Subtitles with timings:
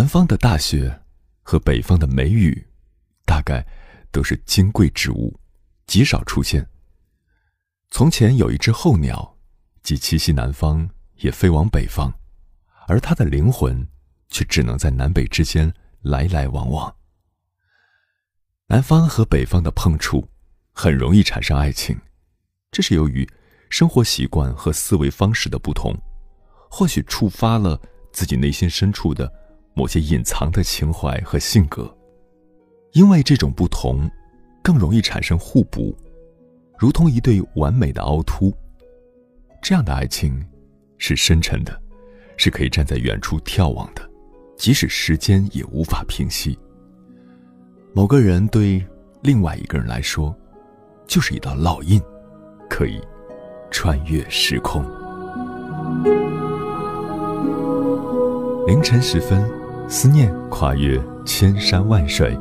[0.00, 1.02] 南方的大雪
[1.42, 2.66] 和北方的梅雨，
[3.26, 3.62] 大概
[4.10, 5.38] 都是金贵之物，
[5.86, 6.66] 极少出现。
[7.90, 9.36] 从前有一只候鸟，
[9.82, 12.10] 既栖息南方，也飞往北方，
[12.86, 13.86] 而它的灵魂
[14.30, 16.96] 却只能在南北之间来来往往。
[18.68, 20.26] 南方和北方的碰触，
[20.72, 22.00] 很容易产生爱情，
[22.70, 23.28] 这是由于
[23.68, 25.94] 生活习惯和思维方式的不同，
[26.70, 27.78] 或许触发了
[28.14, 29.30] 自己内心深处的。
[29.74, 31.88] 某些隐藏的情怀和性格，
[32.92, 34.10] 因为这种不同，
[34.62, 35.96] 更容易产生互补，
[36.78, 38.52] 如同一对完美的凹凸。
[39.62, 40.44] 这样的爱情
[40.98, 41.80] 是深沉的，
[42.36, 44.02] 是可以站在远处眺望的，
[44.56, 46.58] 即使时间也无法平息。
[47.92, 48.84] 某个人对
[49.22, 50.34] 另外一个人来说，
[51.06, 52.00] 就是一道烙印，
[52.68, 53.00] 可以
[53.70, 54.82] 穿越时空。
[58.66, 59.59] 凌晨时分。
[59.92, 62.38] 思念跨越千山万水，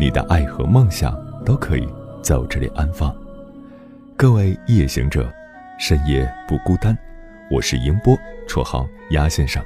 [0.00, 1.88] 你的爱和梦想都可以
[2.20, 3.14] 在我这里安放。
[4.16, 5.32] 各位夜行者，
[5.78, 6.98] 深夜不孤单。
[7.52, 9.64] 我是迎波，绰号鸭先生。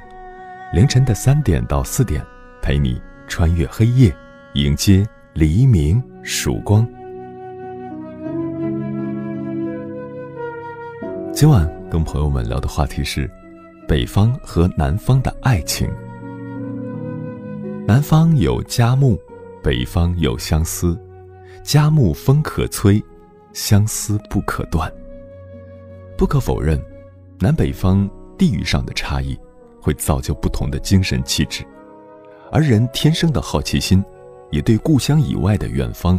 [0.75, 2.23] 凌晨的三点到四点，
[2.61, 4.15] 陪你穿越黑夜，
[4.53, 6.87] 迎接黎明曙光。
[11.33, 13.27] 今晚跟朋友们聊的话题是
[13.87, 15.89] 北方和南方的爱情。
[17.85, 19.19] 南方有佳木，
[19.61, 20.97] 北方有相思。
[21.63, 23.03] 佳木风可吹，
[23.51, 24.89] 相思不可断。
[26.17, 26.81] 不可否认，
[27.39, 29.37] 南北方地域上的差异
[29.81, 31.65] 会造就不同的精神气质，
[32.53, 34.01] 而人天生的好奇心
[34.49, 36.17] 也对故乡以外的远方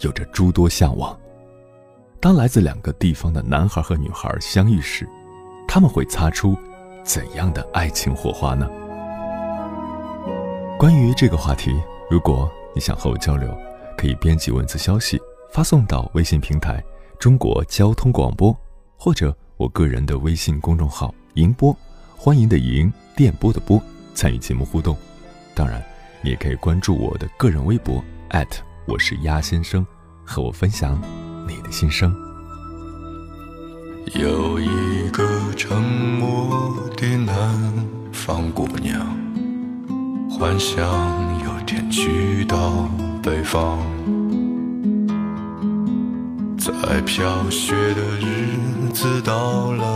[0.00, 1.18] 有着诸多向往。
[2.20, 5.08] 当来自两个地方的男孩和女孩相遇时，
[5.66, 6.54] 他们会擦出
[7.02, 8.68] 怎样的爱情火花呢？
[10.78, 11.74] 关于这个话题，
[12.10, 13.50] 如果你想和我交流，
[13.96, 15.18] 可以编辑文字消息
[15.50, 16.84] 发送到微信平台
[17.18, 18.54] “中国交通广播”
[18.94, 21.74] 或者我个人的微信公众号“迎播”，
[22.14, 23.80] 欢迎的迎，电波的波，
[24.14, 24.94] 参与节目互动。
[25.54, 25.82] 当然，
[26.20, 28.04] 你也可以关注我的个人微博
[28.86, 29.84] 我是鸭先生，
[30.26, 31.00] 和我分享
[31.48, 32.14] 你的心声。
[34.12, 35.26] 有一个
[35.56, 37.72] 沉默的南
[38.12, 39.25] 方姑娘。
[40.38, 40.84] 幻想
[41.46, 42.86] 有天去到
[43.22, 43.78] 北方，
[46.58, 48.58] 在飘雪的日
[48.92, 49.86] 子到来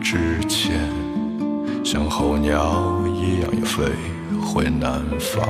[0.00, 0.88] 之前，
[1.84, 3.82] 像候鸟一样要飞
[4.40, 5.44] 回南方。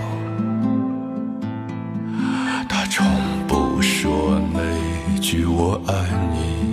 [2.66, 3.06] 他从
[3.46, 5.92] 不说那句我爱
[6.32, 6.64] 你，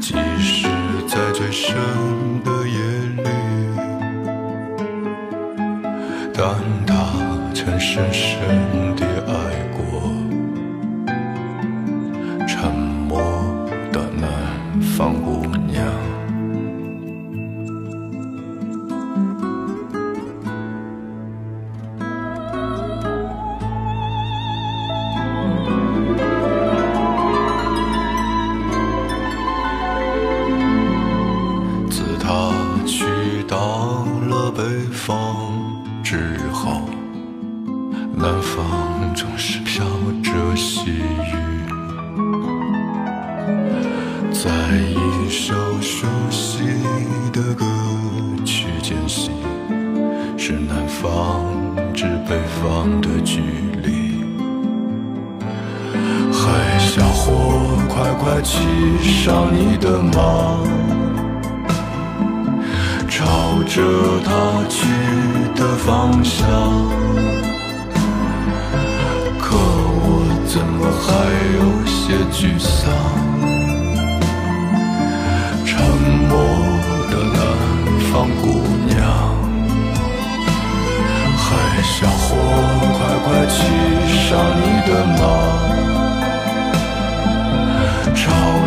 [0.00, 0.66] 即使
[1.06, 1.76] 在最深
[2.42, 2.53] 的
[7.94, 8.63] 深深。
[66.24, 66.40] 的方向。
[69.38, 70.06] 可我
[70.46, 71.06] 怎么还
[71.56, 71.94] 有些
[72.32, 72.72] 沮丧？
[75.66, 75.72] 沉
[76.28, 76.32] 默
[77.10, 77.38] 的南
[78.10, 78.42] 方姑
[78.86, 78.96] 娘，
[81.36, 81.42] 还
[81.82, 82.26] 小伙，
[82.96, 83.54] 快快骑
[84.08, 84.26] 上
[84.56, 85.22] 你的马。
[88.16, 88.22] 朝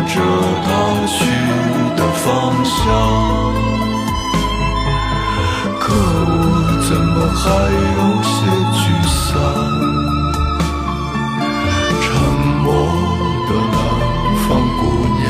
[0.06, 0.14] 着
[0.64, 0.66] 他
[1.06, 1.16] 去
[1.96, 2.24] 的方
[2.64, 2.76] 向，
[5.80, 5.84] 可
[6.30, 6.37] 我
[6.88, 8.30] 怎么还有些
[8.72, 9.28] 沮丧？
[12.00, 12.08] 沉
[12.62, 12.66] 默
[13.46, 13.76] 的南
[14.48, 14.48] 方
[14.78, 14.80] 姑
[15.18, 15.28] 娘。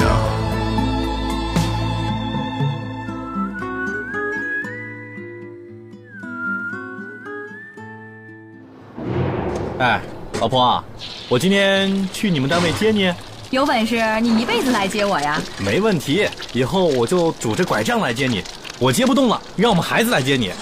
[9.80, 10.00] 哎，
[10.40, 10.84] 老婆，
[11.28, 13.12] 我今天去你们单位接你。
[13.50, 15.42] 有本事你一辈子来接我呀！
[15.58, 18.44] 没问题，以后我就拄着拐杖来接你。
[18.78, 20.52] 我接不动了，让我们孩子来接你。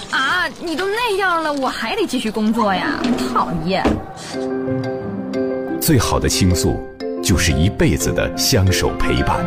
[0.47, 3.01] 啊，你都那样了，我还得继续工作呀！
[3.33, 3.83] 讨厌。
[5.81, 6.79] 最好的倾诉，
[7.21, 9.45] 就是一辈子的相守陪伴。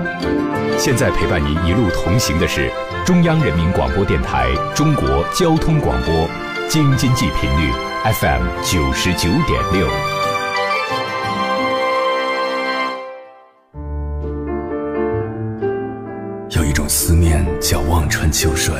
[0.78, 2.70] 现在陪伴您一路同行的是
[3.06, 6.28] 中央人民广播电台中国交通广播，
[6.68, 7.72] 京津冀频率
[8.04, 9.88] FM 九十九点六。
[16.50, 18.74] 有一种思念叫望穿秋水，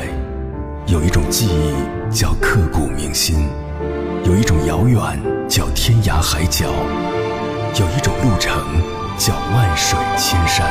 [0.86, 1.74] 有一种记忆
[2.12, 3.48] 叫刻骨铭心，
[4.24, 4.98] 有一种遥远
[5.48, 6.66] 叫天涯海角，
[7.78, 8.52] 有一种路程
[9.16, 10.66] 叫万水千山。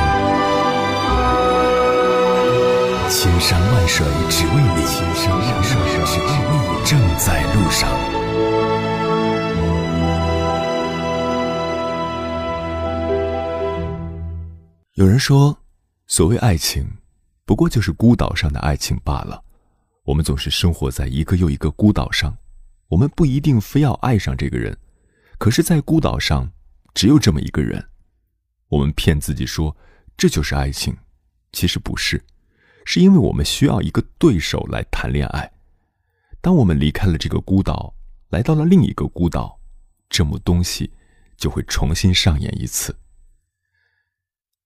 [3.09, 7.89] 千山万水只为你，千山万水只为你，正在路上。
[14.95, 15.57] 有人说。
[16.11, 16.83] 所谓爱情，
[17.45, 19.43] 不过就是孤岛上的爱情罢了。
[20.09, 22.35] 我们总是生活在一个又一个孤岛上，
[22.87, 24.75] 我们不一定非要爱上这个人，
[25.37, 26.51] 可是，在孤岛上
[26.95, 27.89] 只有这么一个人。
[28.69, 29.77] 我们骗自己说
[30.17, 30.97] 这就是爱情，
[31.51, 32.25] 其实不是，
[32.85, 35.51] 是因为我们需要一个对手来谈恋爱。
[36.41, 37.93] 当我们离开了这个孤岛，
[38.29, 39.59] 来到了另一个孤岛，
[40.09, 40.91] 这幕东西
[41.37, 42.97] 就会重新上演一次。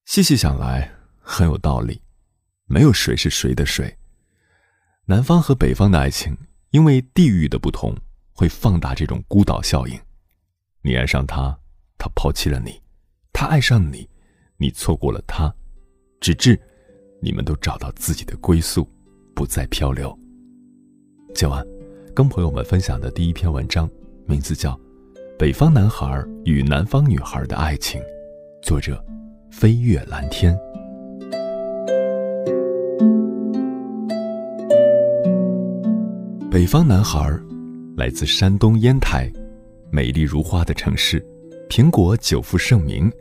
[0.06, 0.90] 细细想来。
[1.26, 2.02] 很有道理，
[2.66, 3.98] 没有谁是谁的谁。
[5.06, 6.34] 南方和北方的爱情，
[6.70, 7.94] 因为地域的不同，
[8.32, 10.00] 会放大这种孤岛效应。
[10.82, 11.54] 你爱上他，
[11.98, 12.72] 他抛弃了你；
[13.34, 14.08] 他爱上你，
[14.56, 15.54] 你错过了他，
[16.22, 16.58] 直至
[17.22, 18.88] 你们都找到自己的归宿，
[19.36, 20.18] 不再漂流。
[21.36, 21.66] 今晚
[22.16, 23.90] 跟朋友们分享的第一篇文章，
[24.26, 24.72] 名字叫
[25.38, 28.00] 《北方男孩与南方女孩的爱情》，
[28.62, 29.04] 作者
[29.52, 30.58] 飞越蓝天。
[36.54, 37.36] 北方男孩，
[37.98, 39.28] 来自山东烟台，
[39.90, 41.20] 美丽如花的城市，
[41.68, 43.12] 苹果久负盛名，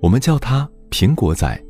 [0.00, 1.64] 我们叫他苹果仔。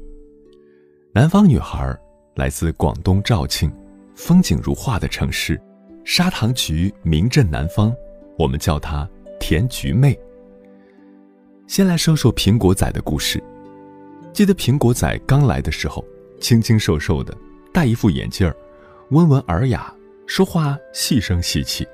[1.12, 1.94] 南方女孩，
[2.36, 3.70] 来自广东肇庆，
[4.14, 5.60] 风景如画的城市，
[6.02, 7.94] 砂糖橘名震南方，
[8.38, 9.06] 我们叫她
[9.38, 10.18] 甜橘妹。
[11.66, 13.38] 先来说说苹果仔的故事。
[14.32, 16.02] 记得苹果仔刚来的时候，
[16.40, 17.36] 清清瘦瘦的，
[17.70, 18.56] 戴一副眼镜儿，
[19.10, 19.92] 温文尔雅。
[20.26, 21.86] 说话细声细气，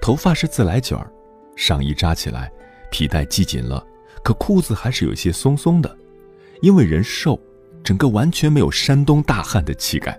[0.00, 1.10] 头发是自来卷儿，
[1.54, 2.50] 上衣扎起来，
[2.90, 3.84] 皮带系紧了，
[4.24, 5.96] 可裤子还是有些松松的。
[6.62, 7.40] 因为人瘦，
[7.84, 10.18] 整个完全没有山东大汉的气概。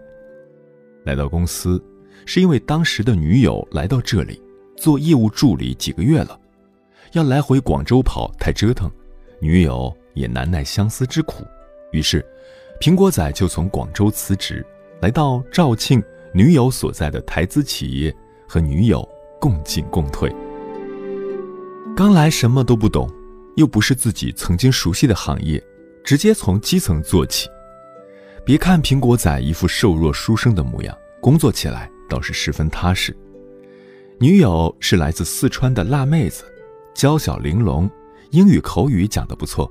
[1.03, 1.83] 来到公司，
[2.25, 4.41] 是因为当时的女友来到这里
[4.77, 6.39] 做业务助理几个月了，
[7.11, 8.89] 要来回广州跑太折腾，
[9.39, 11.45] 女友也难耐相思之苦，
[11.91, 12.25] 于是，
[12.79, 14.65] 苹果仔就从广州辞职，
[15.01, 16.01] 来到肇庆。
[16.33, 18.15] 女友所在的台资企业
[18.47, 19.07] 和女友
[19.39, 20.33] 共进共退。
[21.93, 23.09] 刚来什么都不懂，
[23.57, 25.61] 又不是自己曾经熟悉的行业，
[26.05, 27.49] 直接从基层做起。
[28.45, 33.15] 别看苹果仔一副瘦弱书生的模样，工作起来倒是十分踏实。
[34.17, 36.45] 女友是来自四川的辣妹子，
[36.93, 37.89] 娇小玲珑，
[38.29, 39.69] 英语口语讲得不错。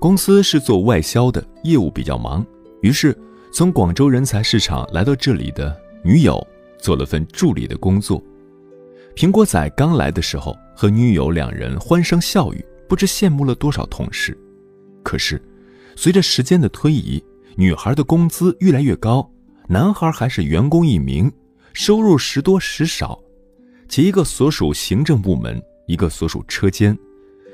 [0.00, 2.44] 公司是做外销的，业务比较忙，
[2.80, 3.14] 于是。
[3.56, 6.46] 从广州人才市场来到这里的女友
[6.78, 8.22] 做了份助理的工作。
[9.14, 14.38] 苹果仔刚来的时候，和女友两人欢声笑语，不知羡慕了多少同事。
[15.02, 15.40] 可是，
[15.96, 17.24] 随着时间的推移，
[17.56, 19.26] 女孩的工资越来越高，
[19.68, 21.32] 男孩还是员工一名，
[21.72, 23.18] 收入时多时少，
[23.88, 26.94] 且一个所属行政部门，一个所属车间，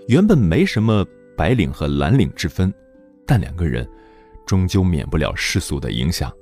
[0.08, 1.06] 原本没什么
[1.36, 2.74] 白领和蓝领之分，
[3.24, 3.88] 但两个人。
[4.46, 6.32] 终究免不了世俗的影响，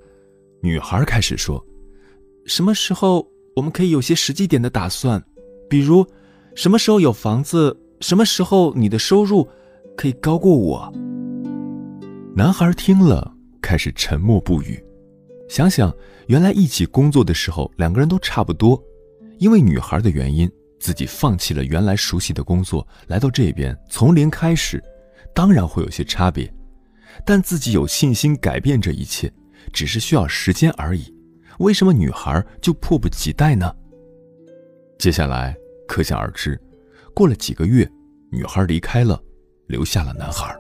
[0.63, 1.65] 女孩开始说
[2.47, 5.23] ：“什么时候我们可以有些实际点的打算？
[5.69, 6.07] 比如，
[6.55, 7.77] 什么时候有房子？
[8.01, 9.49] 什么时候你的收入
[9.97, 10.93] 可以高过我？
[12.35, 14.83] 男孩听了，开始沉默不语。
[15.49, 15.95] 想想
[16.29, 18.83] 原来一起工作的时候，两个人都差不多，
[19.39, 24.83] 因为女孩的原因，自己放弃了原来熟悉的工作，来到这边从零开始，
[25.35, 26.51] 当然会有些差别。
[27.25, 29.33] 但自己有信心改变这一切，
[29.73, 31.15] 只是需要时间而已。
[31.59, 33.75] 为什么女孩就迫不及待呢？
[34.99, 35.55] 接下来
[35.87, 36.61] 可想而知，
[37.15, 37.91] 过了几个月，
[38.31, 39.21] 女孩离开了，
[39.67, 40.57] 留下了男孩。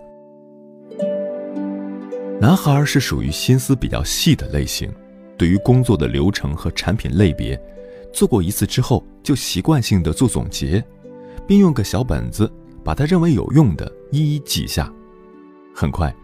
[2.40, 4.90] 男孩是属于心思比较细的类型，
[5.36, 7.60] 对于工作的流程和产品类别，
[8.12, 10.82] 做过一次之后就习惯性的做总结，
[11.46, 12.50] 并用个小本子
[12.82, 14.90] 把他认为有用的一一记下。
[15.74, 16.14] 很快，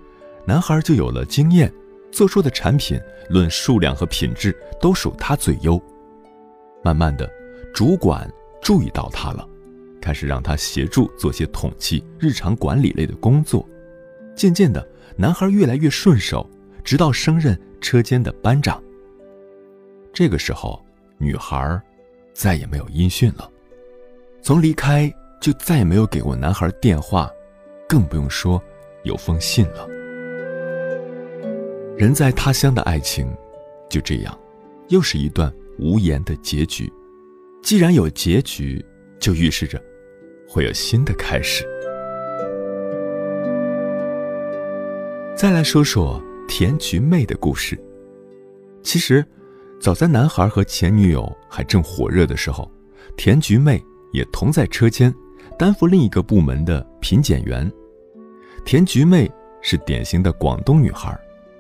[0.47, 1.73] 男孩就有了经验。
[2.12, 2.99] 做出的产品，
[3.29, 5.79] 论数量和品质都属他最优。
[6.83, 7.31] 慢慢的，
[7.75, 8.26] 主管
[8.62, 9.47] 注意到他了，
[10.00, 13.69] 开始让他协助做些统计、日常管理类的工作。
[14.35, 16.49] 渐渐的，男孩越来越顺手，
[16.83, 18.83] 直到升任车间的班长。
[20.11, 20.83] 这个时候，
[21.19, 21.79] 女孩
[22.33, 23.50] 再也没有音讯了，
[24.41, 27.31] 从离开就再也没有给过男孩电话，
[27.87, 28.62] 更不用说
[29.03, 29.87] 有封信了。
[31.99, 33.26] 人在他乡的爱情，
[33.88, 34.38] 就这样，
[34.88, 36.93] 又是一段无言的结局。
[37.62, 38.85] 既然有结局，
[39.19, 39.83] 就预示着
[40.47, 41.65] 会有新的开始。
[45.35, 47.79] 再来说说田菊妹的故事。
[48.83, 49.25] 其实，
[49.81, 52.71] 早在男孩和前女友还正火热的时候，
[53.17, 55.12] 田菊妹也同在车间，
[55.59, 57.73] 担负另一个部门的品检员。
[58.67, 59.31] 田菊妹
[59.62, 61.19] 是典型的广东女孩。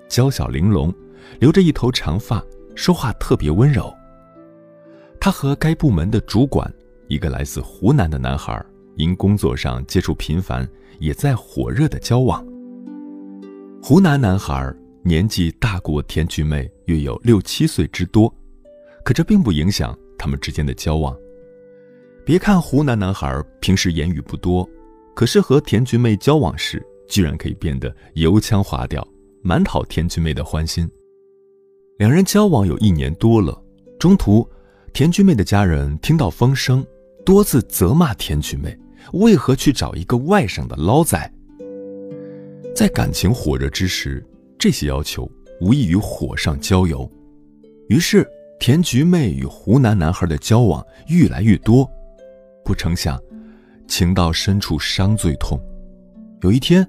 [0.08, 0.92] 娇小玲珑，
[1.40, 2.44] 留着一头长发，
[2.74, 3.92] 说话特别温柔。
[5.20, 6.72] 他和该部门的主管，
[7.08, 8.64] 一个来自湖南的男孩，
[8.96, 12.44] 因工作上接触频繁，也在火热的交往。
[13.82, 18.32] 湖南男孩年纪大过田菊妹约有六七岁之多，
[19.04, 21.16] 可这并不影响他们之间的交往。
[22.24, 24.68] 别看湖南男孩平时言语不多，
[25.14, 29.06] 可是和田菊妹交往时，居然可以变得油腔滑调。
[29.46, 30.90] 蛮讨田菊妹的欢心。
[31.98, 33.56] 两人交往有一年多了，
[33.96, 34.44] 中途，
[34.92, 36.84] 田菊妹的家人听到风声，
[37.24, 38.76] 多次责骂田菊妹
[39.12, 41.32] 为何去找一个外省的捞仔。
[42.74, 44.26] 在感情火热之时，
[44.58, 47.08] 这些要求无异于火上浇油。
[47.88, 48.26] 于是，
[48.58, 51.88] 田菊妹与湖南男孩的交往愈来愈多。
[52.64, 53.16] 不成想，
[53.86, 55.56] 情到深处伤最痛。
[56.42, 56.84] 有一天，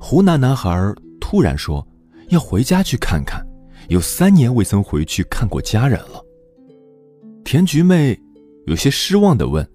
[0.00, 0.74] 湖南男孩
[1.20, 1.86] 突然说。
[2.28, 3.46] 要回家去看看，
[3.88, 6.24] 有三年未曾回去看过家人了。
[7.44, 8.18] 田菊妹
[8.66, 9.66] 有些失望的问：“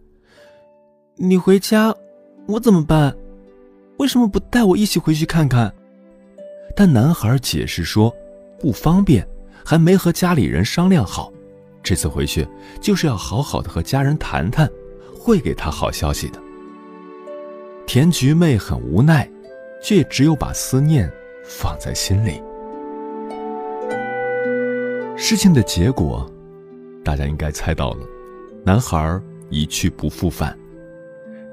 [1.18, 1.94] 你回家，
[2.48, 3.16] 我怎么办？
[3.98, 5.74] 为什么不带我一起回去看看？”
[6.76, 8.14] 但男孩解释说
[8.60, 9.28] ：“不方便，
[9.66, 11.32] 还没和家里人商量好。
[11.82, 12.48] 这次回去
[12.80, 14.70] 就是要好好的和家人谈谈，
[15.20, 16.40] 会给他好消息的。”
[17.86, 19.30] 田菊妹很无奈，
[19.84, 21.12] 却也只有把思念。
[21.44, 22.42] 放在心里。
[25.16, 26.30] 事情的结果，
[27.04, 28.00] 大家应该猜到了。
[28.66, 30.58] 男孩一去不复返。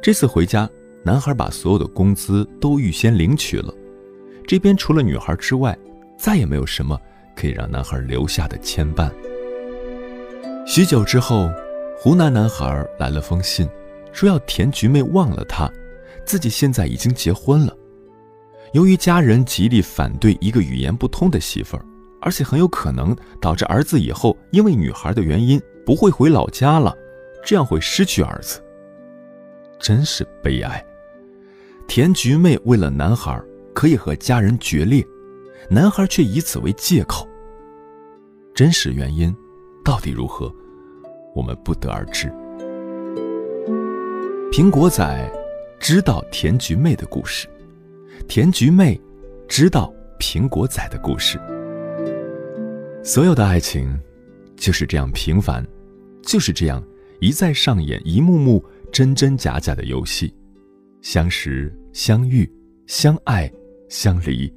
[0.01, 0.69] 这次回家，
[1.03, 3.75] 男孩把所有的工资都预先领取了。
[4.47, 5.77] 这边除了女孩之外，
[6.17, 6.99] 再也没有什么
[7.37, 9.11] 可以让男孩留下的牵绊。
[10.67, 11.49] 许久之后，
[11.99, 13.69] 湖南男孩来了封信，
[14.13, 15.71] 说要田菊妹忘了他，
[16.25, 17.77] 自己现在已经结婚了。
[18.73, 21.85] 由于家人极力反对一个语言不通的媳妇儿，
[22.21, 26.97] 而且很有可能导致儿子以后因为女孩的原因不会回老家了，
[27.45, 28.63] 这样会失去儿子。
[29.81, 30.85] 真是悲哀。
[31.89, 33.43] 田菊妹为了男孩
[33.75, 35.05] 可以和家人决裂，
[35.69, 37.27] 男孩却以此为借口。
[38.55, 39.35] 真实原因
[39.85, 40.53] 到底如何，
[41.35, 42.29] 我们不得而知。
[44.53, 45.29] 苹果仔
[45.81, 47.49] 知道田菊妹的故事。
[48.31, 48.97] 田菊妹
[49.49, 51.37] 知道苹果仔的故事。
[53.03, 53.99] 所有的爱情
[54.57, 55.67] 就是这样平凡，
[56.23, 56.81] 就是这样
[57.19, 60.33] 一再上演一幕幕真真假假的游戏。
[61.03, 62.49] 相识、相遇、
[62.87, 63.53] 相爱、
[63.89, 64.49] 相离，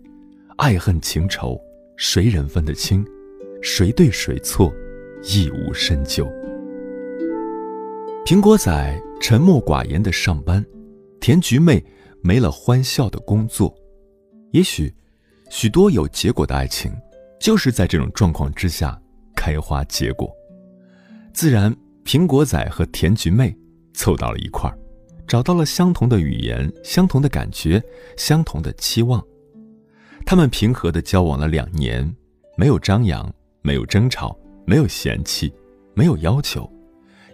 [0.57, 1.59] 爱恨情仇，
[1.97, 3.03] 谁人分得清？
[3.63, 4.71] 谁对谁错？
[5.23, 6.31] 亦无深究。
[8.23, 10.63] 苹果仔沉默寡言的上班，
[11.19, 11.83] 田菊妹。
[12.23, 13.75] 没了欢笑的工作，
[14.51, 14.91] 也许
[15.49, 16.89] 许多有结果的爱情，
[17.37, 18.99] 就是在这种状况之下
[19.35, 20.33] 开花结果。
[21.33, 21.75] 自然，
[22.05, 23.53] 苹果仔和甜菊妹
[23.93, 24.77] 凑到了一块儿，
[25.27, 27.83] 找到了相同的语言、相同的感觉、
[28.15, 29.21] 相同的期望。
[30.25, 32.09] 他们平和的交往了两年，
[32.55, 33.29] 没有张扬，
[33.61, 34.33] 没有争吵，
[34.65, 35.53] 没有嫌弃，
[35.93, 36.71] 没有要求，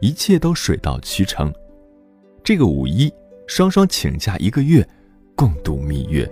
[0.01, 1.53] 一切都水到渠成。
[2.43, 3.11] 这个五一，
[3.49, 4.87] 双双请假一个月，
[5.35, 6.23] 共度蜜月。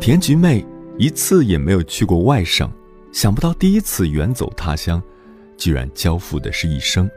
[0.00, 0.64] 甜菊妹
[0.96, 2.72] 一次也没有去过外省，
[3.12, 5.00] 想不到第一次远走他乡，
[5.58, 7.08] 居然交付的是一生。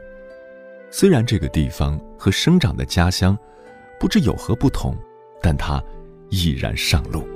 [0.90, 3.36] 虽然这个地方和生长的家乡
[3.98, 4.94] 不知有何不同，
[5.40, 5.82] 但她
[6.28, 7.26] 毅然上路。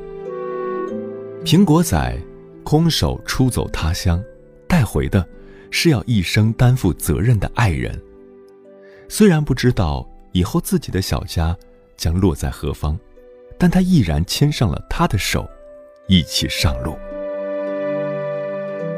[1.46, 2.14] 苹果仔
[2.62, 4.22] 空手出走他乡，
[4.68, 5.26] 带回的
[5.70, 7.98] 是要一生担负责任的爱人。
[9.08, 11.56] 虽然不知道以后自己的小家
[11.96, 12.98] 将落在何方。
[13.58, 15.48] 但他毅然牵上了他的手，
[16.08, 16.94] 一起上路。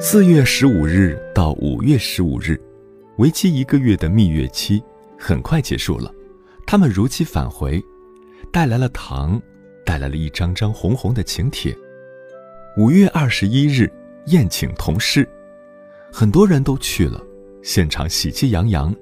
[0.00, 2.60] 四月十五日到五月十五日，
[3.18, 4.82] 为期一个月的蜜月期
[5.16, 6.12] 很快结束了。
[6.66, 7.80] 他们如期返回，
[8.52, 9.40] 带来了糖，
[9.86, 11.76] 带来了一张张红红的请帖。
[12.76, 13.88] 五月二十一日
[14.26, 15.28] 宴请同事，
[16.12, 17.22] 很多人都去了，
[17.62, 18.92] 现场喜气洋洋。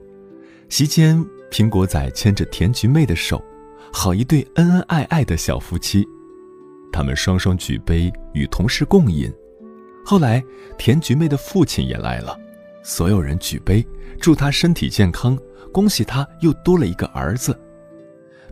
[0.69, 3.43] 席间，苹果仔牵着甜菊妹的手。
[3.93, 6.07] 好一对恩恩爱爱的小夫妻，
[6.93, 9.33] 他们双双举杯与同事共饮。
[10.05, 10.45] 后来，
[10.77, 12.39] 田菊妹的父亲也来了，
[12.83, 13.87] 所有人举杯
[14.21, 15.39] 祝他身体健康，
[15.73, 17.59] 恭喜他又多了一个儿子。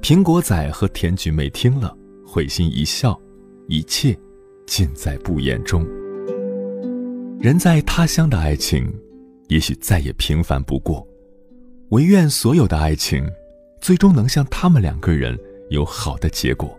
[0.00, 1.94] 苹果仔和田菊妹听了，
[2.26, 3.20] 会心一笑，
[3.66, 4.18] 一切
[4.66, 5.86] 尽在不言中。
[7.38, 8.90] 人在他乡的爱情，
[9.48, 11.06] 也许再也平凡不过。
[11.94, 13.24] 唯愿所有的爱情。
[13.80, 16.76] 最终能像他们两个人有好的结果。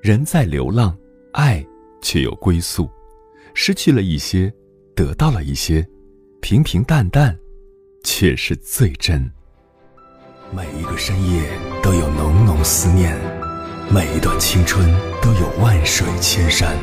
[0.00, 0.96] 人在流浪，
[1.32, 1.64] 爱
[2.00, 2.90] 却有归宿，
[3.54, 4.50] 失去了一些，
[4.94, 5.86] 得到了一些，
[6.40, 7.38] 平平淡淡，
[8.02, 9.30] 却是最真。
[10.50, 11.50] 每一个深夜
[11.82, 13.14] 都有浓浓思念，
[13.90, 14.88] 每一段青春
[15.20, 16.74] 都有万水千山，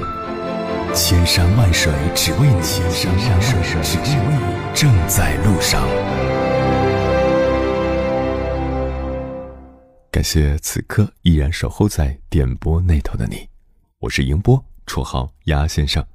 [0.94, 5.84] 千山万水只为你，千山万水只为你，正在路上。
[10.14, 13.50] 感谢此刻依然守候在电波那头的你，
[13.98, 16.06] 我是迎波，绰号鸭先生。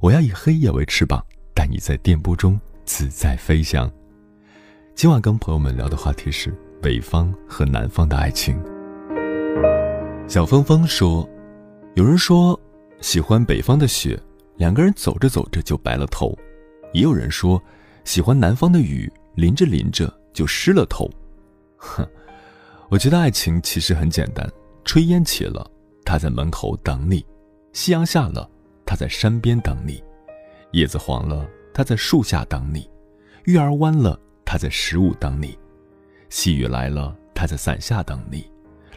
[0.00, 1.20] 我要以黑夜为翅膀，
[1.56, 3.90] 带你在电波中自在飞翔。
[4.94, 8.56] 今晚跟朋友们聊的话题是北方和南方的爱情。
[10.28, 11.28] 小峰峰说，
[11.96, 12.58] 有人说
[13.00, 14.16] 喜欢北方的雪，
[14.56, 16.28] 两个人走着走着就白了头；
[16.92, 17.60] 也有人说
[18.04, 21.10] 喜欢南方的雨，淋着淋着就湿了头。
[21.76, 22.08] 哼。
[22.90, 24.50] 我觉得爱情其实很简单，
[24.82, 25.70] 炊烟起了，
[26.06, 27.20] 他在门口等你；
[27.74, 28.48] 夕阳下了，
[28.86, 30.02] 他在山边等你；
[30.72, 32.88] 叶子黄了，他在树下等你；
[33.44, 35.48] 月儿弯了，他在十五等你；
[36.30, 38.40] 细雨来了，他在伞下等你；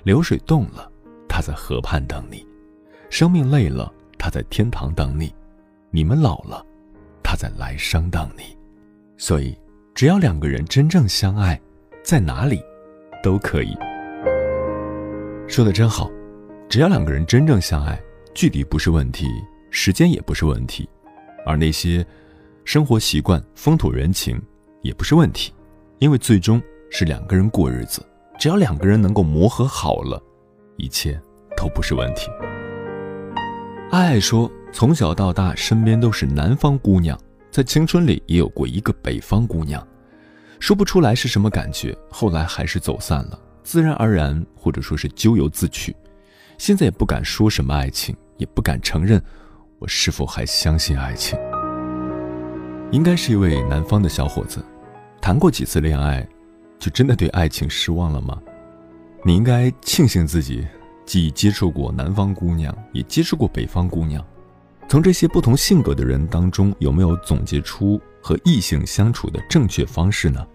[0.04, 0.89] 流水动了，
[1.27, 2.38] 他在河畔等你；
[3.10, 5.27] 生命累了，他在天堂等你；
[5.89, 6.65] 你们老了，
[7.21, 8.58] 他在来生等你。
[9.17, 9.54] 所以，
[9.93, 11.60] 只要两个人真正相爱，
[12.06, 12.63] 在哪里？
[13.21, 13.77] 都可以，
[15.47, 16.10] 说的真好。
[16.67, 18.01] 只要两个人真正相爱，
[18.34, 19.27] 距离不是问题，
[19.69, 20.89] 时间也不是问题，
[21.45, 22.05] 而那些
[22.63, 24.41] 生活习惯、风土人情
[24.81, 25.53] 也不是问题，
[25.99, 28.05] 因为最终是两个人过日子。
[28.39, 30.19] 只要两个人能够磨合好了，
[30.77, 31.21] 一切
[31.55, 32.27] 都不是问题。
[33.91, 37.19] 爱爱说，从小到大身边都是南方姑娘，
[37.51, 39.86] 在青春里也有过一个北方姑娘。
[40.62, 45.93] 说不出来是什么感觉，后来还是走散了，自然而然，或者说是咎由自取。
[46.60, 49.19] 现在也不敢说什么爱情，也不敢承认
[49.80, 51.38] 我是否还相信爱情。
[52.91, 54.63] 应该是一位南方的小伙子，
[55.19, 56.26] 谈过几次恋爱，
[56.78, 58.39] 就真的对爱情失望了吗？
[59.26, 60.67] 你应该庆幸自己
[61.08, 64.24] 既接触过南方姑娘，也接触过北方姑娘，
[64.88, 68.00] 从这些不同性格的人当中，有没有总结出？
[68.21, 70.45] 和异性相处的正确方式呢？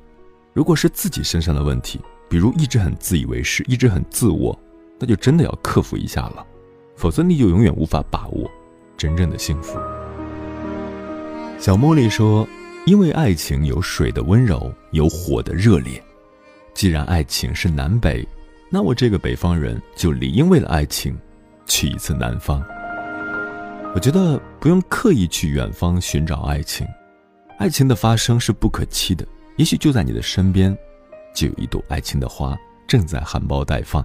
[0.55, 4.59] 如果是自己身上的问题，比如一直很自以为是，一直很自我，
[4.99, 6.47] 那就真的要克服一下了，
[6.97, 8.51] 否则你就永远无法把握
[8.97, 9.79] 真正的幸福。
[11.59, 12.49] 小茉莉说
[12.87, 16.03] ：“因为爱情有水的温柔，有火的热烈。
[16.73, 18.27] 既然爱情是南北，
[18.71, 21.19] 那我这个北方人就理应为了爱情
[21.67, 22.65] 去一次南方。
[23.95, 26.87] 我觉得不用刻意去远方寻找爱情。”
[27.59, 30.77] 爱情的发生是不可期的，也许就在你的身边，
[31.35, 32.55] 就有一朵爱情的花
[32.87, 34.05] 正在含苞待放。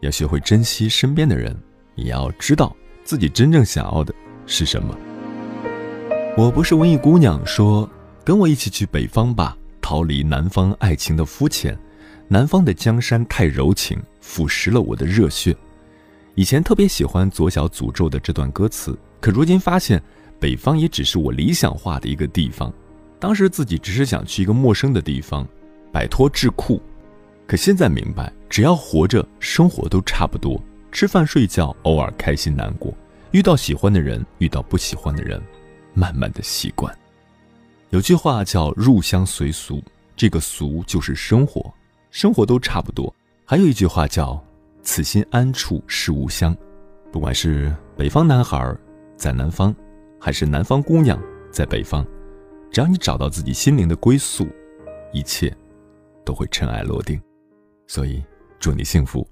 [0.00, 1.56] 要学会珍惜身边的人，
[1.94, 4.14] 也要知道自己真正想要的
[4.46, 4.94] 是什么。
[6.36, 7.88] 我不是文艺姑娘，说
[8.22, 11.76] 跟我一起去北方吧，逃离南方爱情的肤浅，
[12.28, 15.56] 南方的江山太柔情，腐蚀了我的热血。
[16.34, 20.02] 以前特别喜欢左小诅咒的这段歌词，可如今发现，
[20.38, 22.70] 北方也只是我理想化的一个地方。
[23.20, 25.46] 当时自己只是想去一个陌生的地方，
[25.92, 26.80] 摆脱桎梏。
[27.46, 32.94] 可现在明白，只要活着，生活都差不多，吃饭睡觉，偶尔开心难过，
[33.32, 35.40] 遇到喜欢的人，遇到不喜欢的人，
[35.92, 36.96] 慢慢的习惯。
[37.90, 39.82] 有句话叫“入乡随俗”，
[40.16, 41.74] 这个“俗”就是生活，
[42.10, 43.12] 生活都差不多。
[43.44, 44.42] 还有一句话叫
[44.82, 46.56] “此心安处是吾乡”，
[47.10, 48.74] 不管是北方男孩
[49.16, 49.74] 在南方，
[50.20, 52.06] 还是南方姑娘在北方，
[52.72, 54.46] 只要你找到自己心灵的归宿，
[55.12, 55.52] 一切
[56.24, 57.20] 都会尘埃落定。
[57.88, 58.22] 所以，
[58.60, 59.26] 祝你幸福。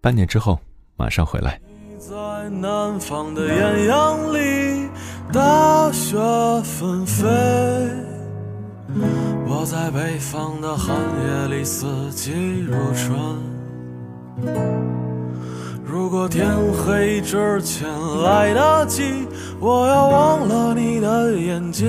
[0.00, 0.58] 半年之后，
[0.96, 1.58] 马上回来。
[1.98, 4.88] 在南方的艳阳里，
[5.32, 6.16] 大雪
[6.62, 7.26] 纷飞；
[9.46, 13.18] 我在北方的寒夜里，四季如春。
[15.84, 17.88] 如果天黑之前
[18.22, 19.26] 来得及，
[19.58, 21.88] 我要忘了你的眼睛，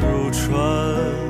[0.00, 1.29] 如春。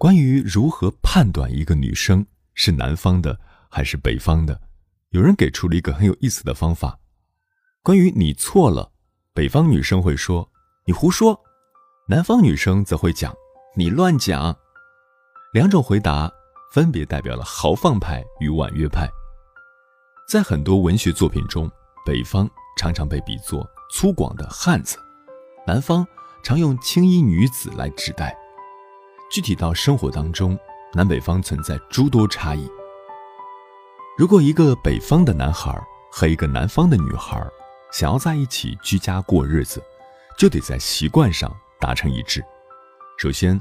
[0.00, 4.58] 关于如何判断一个女生是南方的还是北方的，
[5.10, 6.98] 有人给出了一个很有意思的方法。
[7.82, 8.92] 关于你错了，
[9.34, 10.50] 北方女生会说
[10.86, 11.38] 你胡说，
[12.08, 13.34] 南方女生则会讲
[13.76, 14.56] 你乱讲。
[15.52, 16.32] 两种回答
[16.72, 19.06] 分别代表了豪放派与婉约派。
[20.26, 21.70] 在很多文学作品中，
[22.06, 24.96] 北方常常被比作粗犷的汉子，
[25.66, 26.06] 南方
[26.42, 28.34] 常用青衣女子来指代。
[29.30, 30.58] 具体到生活当中，
[30.92, 32.68] 南北方存在诸多差异。
[34.18, 35.72] 如果一个北方的男孩
[36.10, 37.40] 和一个南方的女孩
[37.92, 39.80] 想要在一起居家过日子，
[40.36, 42.44] 就得在习惯上达成一致。
[43.18, 43.58] 首先，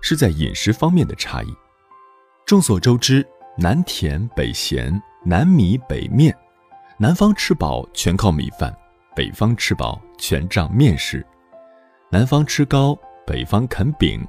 [0.00, 1.54] 是在饮食方面的差异。
[2.46, 3.26] 众所周知，
[3.58, 6.34] 南甜北咸，南米北面，
[6.96, 8.74] 南方吃饱全靠米饭，
[9.14, 11.24] 北方吃饱全仗面食。
[12.10, 14.26] 南方吃糕，北方啃饼。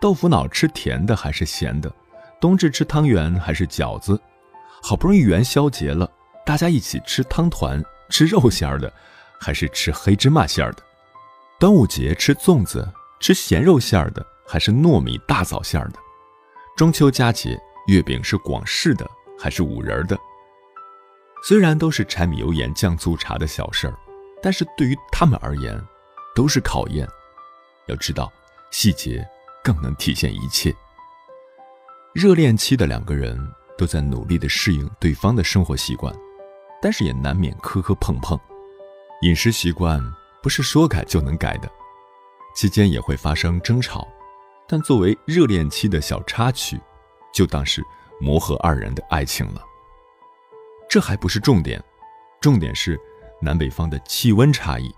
[0.00, 1.92] 豆腐脑吃甜的还是咸的？
[2.40, 4.18] 冬至吃汤圆还是饺子？
[4.82, 6.10] 好不容易元宵节了，
[6.46, 8.90] 大家一起吃汤团，吃肉馅儿的
[9.38, 10.82] 还是吃黑芝麻馅儿的？
[11.58, 15.98] 端午节吃粽子，吃咸肉馅儿的还是糯米大枣馅儿的？
[16.78, 19.06] 中秋佳节月饼是广式的
[19.38, 20.18] 还是五仁的？
[21.46, 23.94] 虽然都是柴米油盐酱醋茶的小事儿，
[24.42, 25.78] 但是对于他们而言，
[26.34, 27.06] 都是考验。
[27.86, 28.32] 要知道
[28.70, 29.28] 细节。
[29.62, 30.74] 更能体现一切。
[32.12, 33.38] 热恋期的两个人
[33.78, 36.14] 都在努力的适应对方的生活习惯，
[36.82, 38.38] 但是也难免磕磕碰碰。
[39.22, 40.02] 饮食习惯
[40.42, 41.70] 不是说改就能改的，
[42.56, 44.08] 期间也会发生争吵，
[44.66, 46.80] 但作为热恋期的小插曲，
[47.32, 47.82] 就当是
[48.20, 49.62] 磨合二人的爱情了。
[50.88, 51.82] 这还不是重点，
[52.40, 52.98] 重点是
[53.40, 54.92] 南北方的气温差异。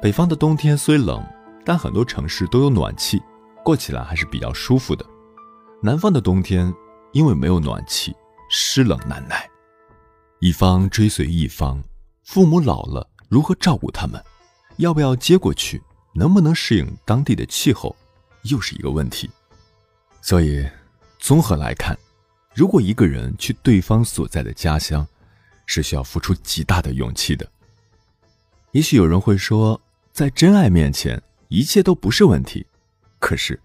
[0.00, 1.26] 北方的冬天虽冷，
[1.64, 3.20] 但很多城市都有暖气。
[3.64, 5.04] 过起来还是比较舒服的。
[5.82, 6.72] 南方的冬天，
[7.12, 8.14] 因为没有暖气，
[8.50, 9.48] 湿冷难耐，
[10.38, 11.82] 一方追随一方，
[12.22, 14.22] 父母老了如何照顾他们？
[14.76, 15.82] 要不要接过去？
[16.12, 17.96] 能不能适应当地的气候，
[18.42, 19.28] 又是一个问题。
[20.20, 20.64] 所以，
[21.18, 21.98] 综合来看，
[22.54, 25.06] 如果一个人去对方所在的家乡，
[25.66, 27.50] 是需要付出极大的勇气的。
[28.72, 29.80] 也许有人会说，
[30.12, 32.64] 在真爱面前，一切都不是问题。
[33.24, 33.58] 可是，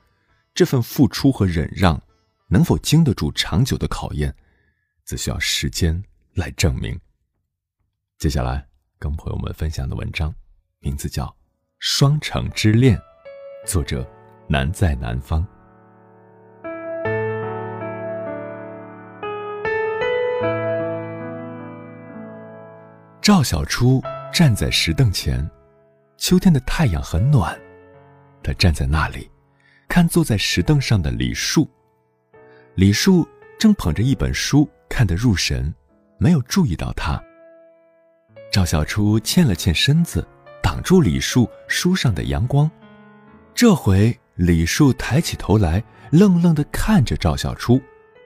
[0.54, 2.02] 这份付出和忍让，
[2.48, 4.34] 能否经得住长久的考验，
[5.04, 6.02] 则需要时间
[6.34, 6.98] 来证明。
[8.18, 8.66] 接下来
[8.98, 10.34] 跟朋友们分享的文章，
[10.80, 11.26] 名字叫
[11.78, 12.98] 《双城之恋》，
[13.70, 14.10] 作者
[14.48, 15.46] 南在南方。
[23.22, 25.46] 赵小初站在石凳前，
[26.16, 27.60] 秋天的太阳很暖，
[28.42, 29.30] 他站在那里。
[29.90, 31.68] 看坐在石凳上的李树，
[32.76, 35.74] 李树正捧着一本书看得入神，
[36.20, 37.22] 没有注意到他。
[38.52, 40.26] 赵小初欠了欠身子，
[40.62, 42.70] 挡住李树书上的阳光。
[43.56, 47.82] 这回李树抬起头来，愣愣地看着赵小初，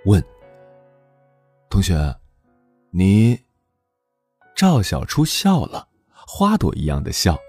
[0.05, 0.23] 问
[1.71, 1.95] ：“同学，
[2.91, 3.39] 你？”
[4.53, 7.39] 赵小初笑了，花朵一样的笑，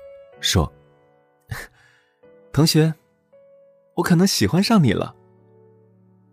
[0.41, 0.73] 说
[2.53, 2.95] ：“同学。”
[3.97, 5.15] 我可能喜欢上你了。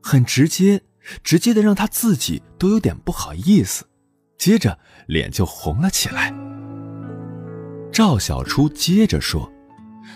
[0.02, 0.82] 很直接，
[1.24, 3.86] 直接的让他自己都有点不好意思，
[4.38, 6.34] 接着脸就红了起来。
[7.92, 9.52] 赵小初接着说，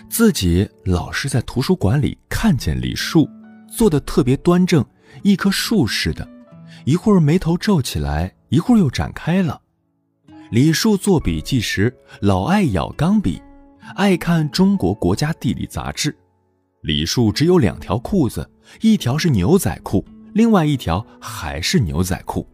[0.08, 3.28] 自己老是在图书馆里看见李树
[3.70, 4.84] 坐的特别端正，
[5.22, 6.26] 一棵树似的，
[6.84, 9.60] 一会儿眉头皱起来，一会儿又展开了。
[10.50, 13.40] 李树做笔记时老爱咬钢笔，
[13.94, 16.16] 爱看《中国国家地理》杂志。
[16.86, 18.48] 李树只有两条裤子，
[18.80, 22.46] 一条是牛仔裤，另外一条还是牛仔裤。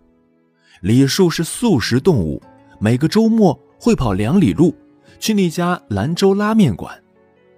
[0.81, 2.43] 李树是素食动物，
[2.81, 4.75] 每个周末会跑两里路，
[5.21, 6.99] 去那家兰州拉面馆。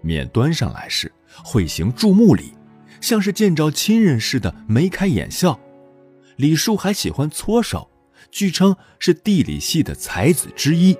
[0.00, 1.12] 面端上来时
[1.44, 2.52] 会行注目礼，
[3.00, 5.56] 像是见着亲人似的眉开眼笑。
[6.34, 7.88] 李树还喜欢搓手，
[8.32, 10.96] 据称是地理系的才子之一。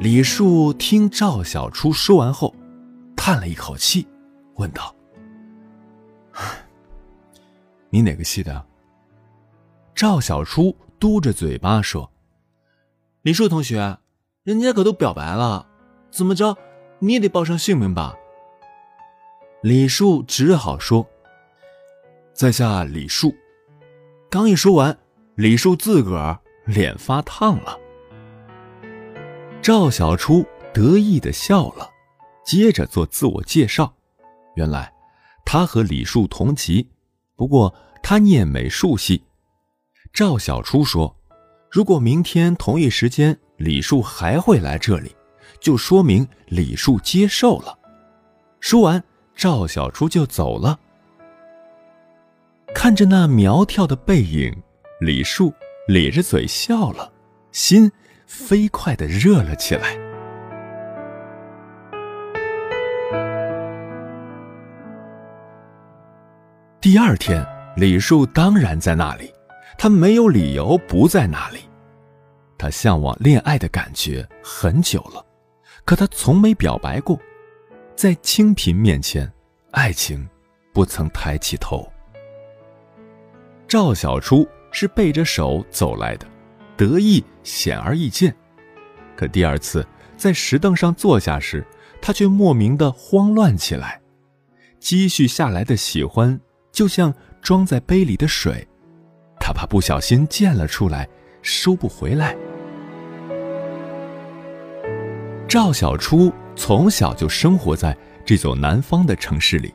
[0.00, 2.54] 李树听赵小初说完后。
[3.28, 4.08] 叹了一口气，
[4.54, 4.96] 问道
[7.92, 8.64] ：“你哪个系的？”
[9.94, 12.10] 赵小初嘟着嘴巴说
[13.20, 13.98] ：“李树同学，
[14.44, 15.66] 人家可都表白了，
[16.10, 16.56] 怎么着
[17.00, 18.16] 你也得报上姓名吧？”
[19.60, 21.06] 李树只好说
[22.32, 23.36] ：“在下李树。”
[24.30, 24.98] 刚一说完，
[25.34, 27.78] 李树自个儿脸发烫了。
[29.60, 31.90] 赵小初得意的笑了，
[32.48, 33.92] 接着做自我介绍。
[34.54, 34.90] 原来
[35.44, 36.88] 他和李树同级，
[37.36, 39.22] 不过他念美术系。
[40.14, 41.14] 赵小初说
[41.70, 45.14] ：“如果明天同一时间李树还会来这里，
[45.60, 47.78] 就说明李树接受了。”
[48.60, 49.04] 说完，
[49.36, 50.80] 赵小初就走了。
[52.74, 54.56] 看着那苗条的背影，
[55.02, 55.52] 李树
[55.86, 57.12] 咧着嘴笑了，
[57.52, 57.92] 心
[58.26, 60.07] 飞快的热了起来。
[66.80, 67.44] 第二天，
[67.76, 69.32] 李树当然在那里。
[69.76, 71.58] 他没有理由不在那里。
[72.56, 75.24] 他向往恋爱的感觉很久了，
[75.84, 77.18] 可他从没表白过。
[77.96, 79.30] 在清贫面前，
[79.72, 80.28] 爱情
[80.72, 81.90] 不曾抬起头。
[83.66, 86.26] 赵小初是背着手走来的，
[86.76, 88.32] 得意显而易见。
[89.16, 89.84] 可第二次
[90.16, 91.66] 在石凳上坐下时，
[92.00, 94.00] 他却莫名的慌乱起来。
[94.78, 96.40] 积蓄下来的喜欢，
[96.78, 97.12] 就像
[97.42, 98.64] 装在杯里的水。
[99.40, 101.08] 他怕不小心溅了出来，
[101.42, 102.36] 收不回来。
[105.48, 109.74] 赵小初从小就生活在这座南方的城市里，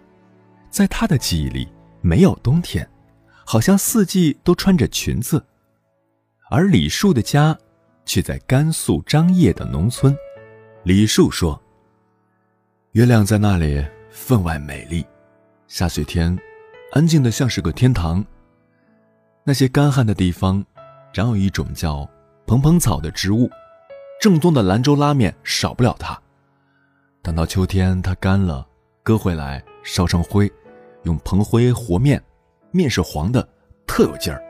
[0.70, 1.68] 在他的记忆里
[2.00, 2.90] 没有冬天，
[3.46, 5.46] 好像四季都穿着裙子。
[6.50, 7.58] 而李树的家
[8.06, 10.16] 却在甘肃张掖的农村。
[10.84, 11.62] 李树说
[12.94, 15.06] ：“月亮在那里分外美丽，
[15.68, 16.40] 下雪天，
[16.94, 18.24] 安静的像是个天堂。”
[19.44, 20.64] 那些干旱的地方，
[21.12, 22.08] 长有一种叫
[22.46, 23.50] 蓬蓬草的植物，
[24.22, 26.18] 正宗的兰州拉面少不了它。
[27.24, 28.66] 等到秋天它干了，
[29.02, 30.52] 割回来烧成灰，
[31.04, 32.22] 用蓬灰和面，
[32.72, 33.46] 面是黄的，
[33.88, 34.42] 特有劲儿。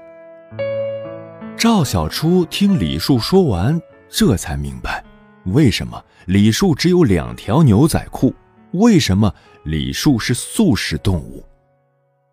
[1.58, 5.01] 赵小初听李树说完，这才明白，
[5.45, 8.36] 为什么李树只有两条牛仔裤，
[8.73, 11.41] 为什么李树是素食动物。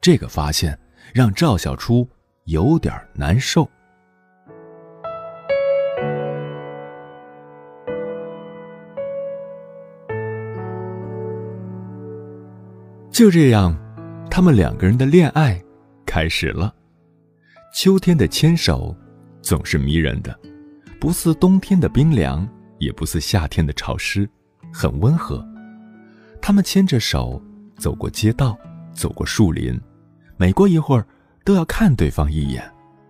[0.01, 0.79] 这个发现
[1.13, 2.09] 让赵小初。
[2.45, 3.69] 有点难受。
[13.11, 13.77] 就这样，
[14.29, 15.63] 他们两个人的恋爱
[16.05, 16.75] 开始了。
[17.73, 18.97] 秋天的牵手
[19.43, 20.37] 总是迷人的，
[20.99, 22.49] 不似冬天的冰凉，
[22.79, 24.29] 也不似夏天的潮湿，
[24.73, 25.47] 很温和。
[26.41, 27.41] 他们牵着手
[27.77, 28.59] 走过街道，
[28.93, 29.81] 走过树林，
[30.41, 31.07] 每过一会儿。
[31.43, 32.63] 都要看对方一眼，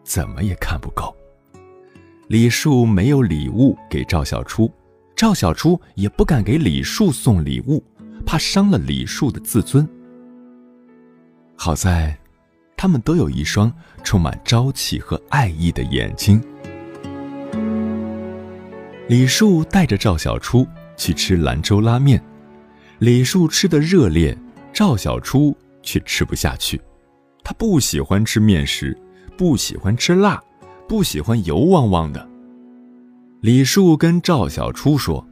[0.05, 1.15] 怎么也看不够。
[2.29, 4.73] 李树没有礼物给赵小初，
[5.17, 7.85] 赵小初也不敢给李树送礼物，
[8.25, 9.87] 怕伤了李树的自尊。
[11.57, 12.17] 好在，
[12.77, 13.71] 他们都有一双
[14.05, 16.41] 充满朝气和爱意的眼睛。
[19.09, 20.67] 李树带着赵小初
[20.97, 22.23] 去吃兰州拉面，
[23.01, 24.39] 李树吃的热烈，
[24.73, 26.81] 赵小初却吃不下去。
[27.43, 28.97] 他不喜欢吃面食，
[29.37, 30.43] 不喜欢吃辣，
[30.89, 32.29] 不喜欢油汪汪的。
[33.41, 35.27] 李树跟赵小初说：“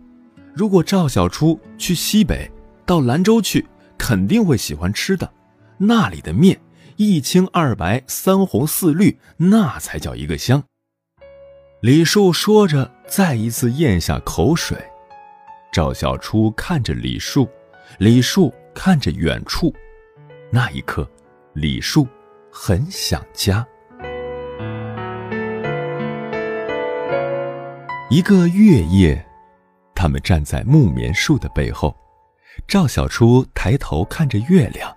[0.55, 2.51] 如果赵小初去西北，
[2.87, 3.67] 到兰州去，
[3.99, 5.31] 肯定会喜欢吃的。
[5.77, 6.59] 那里的面
[6.97, 10.63] 一青二白三红四绿，那才叫一个香。”
[11.83, 14.77] 李树说着，再一次咽下口水。
[15.71, 17.49] 赵小初看着李树，
[17.99, 19.73] 李树看着远处，
[20.51, 21.09] 那一刻。
[21.55, 22.07] 李树
[22.53, 23.67] 很想家。
[28.11, 29.27] 一个月夜，
[29.95, 31.97] 他们站在木棉树的背后，
[32.67, 34.95] 赵小初抬头看着月亮，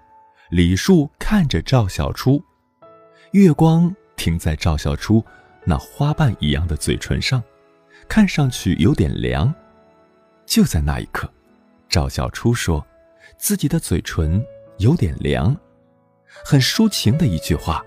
[0.50, 2.44] 李树看着赵小初，
[3.32, 5.24] 月光停在赵小初
[5.64, 7.42] 那花瓣一样的嘴唇上，
[8.08, 9.54] 看上去有点凉。
[10.46, 11.32] 就在那一刻，
[11.88, 12.86] 赵小初说
[13.40, 14.46] ：“自己的嘴唇
[14.80, 15.58] 有点凉。”
[16.44, 17.84] 很抒情的一句话，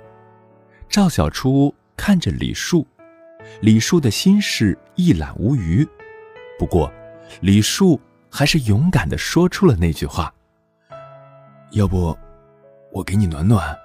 [0.89, 2.87] 赵小初看着李树，
[3.61, 5.87] 李树的心事一览无余。
[6.59, 6.93] 不过，
[7.41, 10.33] 李树还是勇敢的说出了那句话
[11.73, 12.17] ：“要不，
[12.93, 13.77] 我给你暖暖。”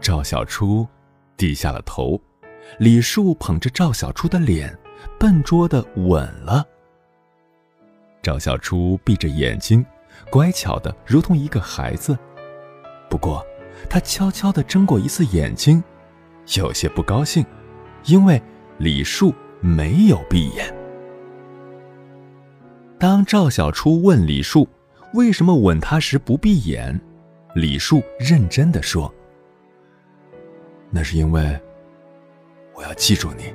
[0.00, 0.86] 赵小初
[1.36, 2.20] 低下了头，
[2.78, 4.76] 李树捧着赵小初的脸，
[5.18, 6.64] 笨拙的吻了。
[8.22, 9.84] 赵小初闭着眼睛，
[10.30, 12.16] 乖巧的如同一个孩子。
[13.12, 13.46] 不过，
[13.90, 15.84] 他悄悄地睁过一次眼睛，
[16.56, 17.44] 有些不高兴，
[18.06, 18.42] 因为
[18.78, 20.74] 李树没有闭眼。
[22.98, 24.66] 当赵小初问李树
[25.12, 26.98] 为什么吻他时不闭眼，
[27.54, 29.14] 李树认真地说
[30.88, 31.60] ：“那是因为
[32.74, 33.52] 我要记住你。”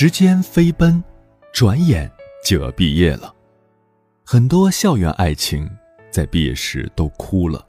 [0.00, 1.02] 时间飞奔，
[1.52, 2.08] 转眼
[2.44, 3.34] 就要毕业了。
[4.24, 5.68] 很多校园爱情
[6.08, 7.66] 在毕业时都哭了。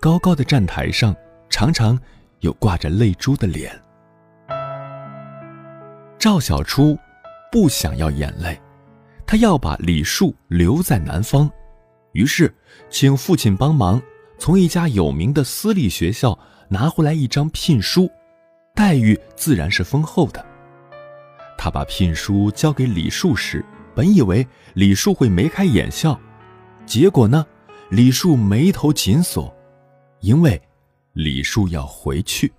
[0.00, 1.12] 高高的站台上，
[1.48, 1.98] 常常
[2.38, 3.76] 有挂着泪珠的脸。
[6.20, 6.96] 赵小初
[7.50, 8.56] 不想要眼泪，
[9.26, 11.50] 他要把李树留在南方，
[12.12, 12.54] 于是
[12.88, 14.00] 请父亲帮忙，
[14.38, 16.38] 从一家有名的私立学校
[16.68, 18.08] 拿回来一张聘书，
[18.72, 20.46] 待遇自然是丰厚的。
[21.62, 23.62] 他把聘书交给李树时，
[23.94, 26.18] 本以为李树会眉开眼笑，
[26.86, 27.44] 结果呢，
[27.90, 29.54] 李树眉头紧锁，
[30.20, 30.58] 因为
[31.12, 32.50] 李树要回去。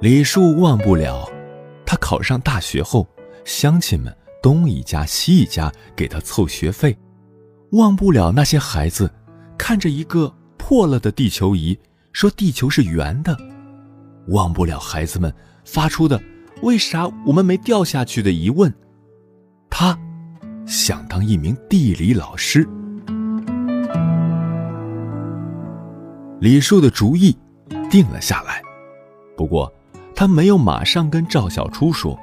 [0.00, 1.24] 李树忘不了，
[1.86, 3.06] 他考上大学后，
[3.44, 4.12] 乡亲们
[4.42, 6.98] 东一家西一家给他凑学费，
[7.70, 9.08] 忘不了那些孩子
[9.56, 11.78] 看着一个破了的地球仪，
[12.12, 13.38] 说地球是圆的，
[14.30, 15.32] 忘不了孩子们。
[15.64, 16.20] 发出的
[16.62, 18.72] “为啥我们没掉下去”的疑问，
[19.70, 19.98] 他
[20.66, 22.68] 想当一名地理老师。
[26.40, 27.36] 李树的主意
[27.90, 28.62] 定了下来，
[29.36, 29.72] 不过
[30.14, 32.18] 他没有马上跟赵小初说，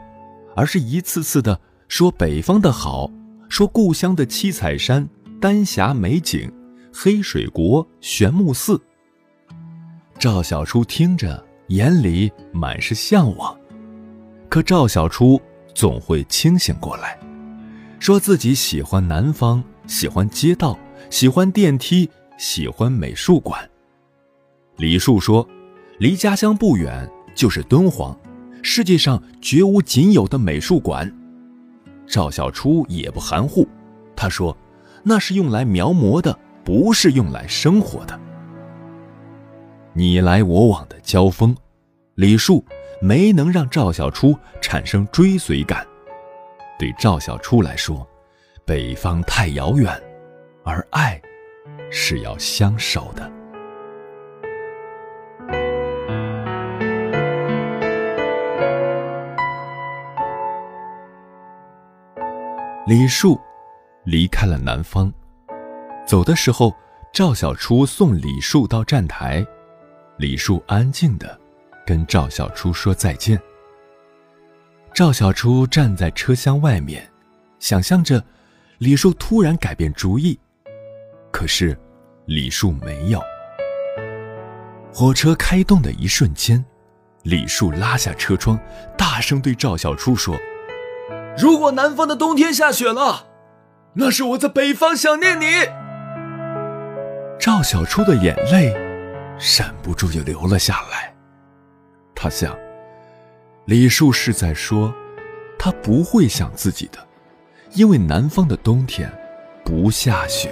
[0.55, 3.09] 而是一次次的说北方的好，
[3.49, 5.07] 说故乡的七彩山、
[5.39, 6.51] 丹霞美景、
[6.93, 8.79] 黑水国、玄木寺。
[10.19, 11.50] 赵小初听着。
[11.72, 13.57] 眼里满是向往，
[14.49, 15.41] 可赵小初
[15.74, 17.17] 总会清醒过来，
[17.97, 20.78] 说自己喜欢南方，喜欢街道，
[21.09, 23.69] 喜欢电梯，喜欢美术馆。
[24.76, 25.47] 李树说，
[25.97, 28.19] 离家乡不远就是敦煌，
[28.61, 31.09] 世界上绝无仅有的美术馆。
[32.05, 33.65] 赵小初也不含糊，
[34.13, 34.57] 他说，
[35.03, 38.19] 那是用来描摹的，不是用来生活的。
[39.93, 41.53] 你来我往的交锋，
[42.22, 42.63] 李树
[43.01, 45.84] 没能让赵小初产生追随感。
[46.78, 48.07] 对赵小初来说，
[48.63, 49.91] 北方太遥远，
[50.63, 51.19] 而爱
[51.89, 53.28] 是要相守的。
[62.86, 63.41] 李树
[64.03, 65.11] 离开了南方，
[66.05, 66.72] 走的时候，
[67.11, 69.43] 赵小初送李树到站台。
[70.19, 71.40] 李树安静的
[71.91, 73.37] 跟赵小初说再见。
[74.93, 77.05] 赵小初站在车厢外面，
[77.59, 78.23] 想象着
[78.77, 80.39] 李树突然改变主意，
[81.33, 81.77] 可是
[82.27, 83.21] 李树没有。
[84.93, 86.63] 火车开动的一瞬间，
[87.23, 88.57] 李树拉下车窗，
[88.97, 90.39] 大声对赵小初说
[91.37, 93.27] ：“如果南方的冬天下雪了，
[93.95, 95.45] 那是我在北方想念你。”
[97.37, 98.73] 赵小初的眼泪。
[99.57, 101.13] 忍不住就流了下来。
[102.24, 102.55] 他想，
[103.65, 104.93] 李树是在说，
[105.57, 106.99] 他不会想自己的，
[107.74, 109.11] 因为南方的冬天
[109.65, 110.51] 不下雪。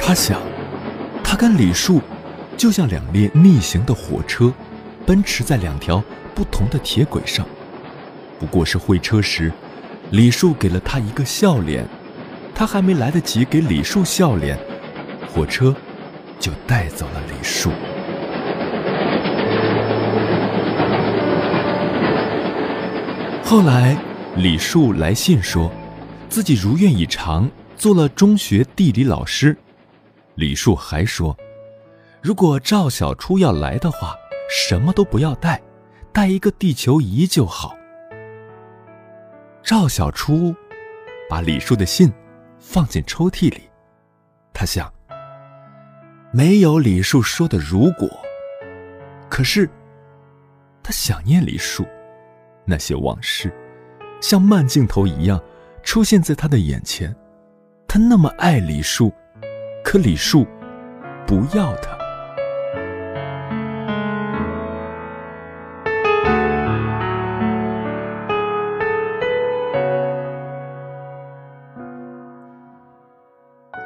[0.00, 0.40] 他想，
[1.22, 2.00] 他跟李树
[2.56, 4.52] 就像两列逆行的火车，
[5.06, 6.02] 奔驰在两条
[6.34, 7.46] 不同的铁轨上。
[8.40, 9.52] 不过是会车时，
[10.10, 11.86] 李树给了他一个笑脸，
[12.52, 14.58] 他还没来得及给李树笑脸，
[15.32, 15.72] 火车。
[16.40, 17.70] 就带走了李树。
[23.52, 23.94] 后来，
[24.34, 25.70] 李树来信说，
[26.30, 29.54] 自己如愿以偿，做了中学地理老师。
[30.36, 31.36] 李树还说，
[32.22, 34.16] 如果赵小初要来的话，
[34.48, 35.60] 什么都不要带，
[36.14, 37.76] 带一个地球仪就好。
[39.62, 40.56] 赵小初
[41.28, 42.10] 把李树的信
[42.58, 43.64] 放进抽屉里，
[44.54, 44.90] 他想。
[46.32, 48.08] 没有李树说的如果，
[49.28, 49.68] 可是
[50.82, 51.86] 他想念李树，
[52.64, 53.52] 那些往事
[54.20, 55.40] 像慢镜头一样
[55.82, 57.14] 出现在他的眼前。
[57.88, 59.12] 他那么爱李树，
[59.84, 60.46] 可李树
[61.26, 61.98] 不要他。